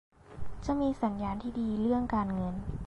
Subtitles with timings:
[0.65, 2.55] จะมีสัญญาณที่ดีเรื่องการเงิน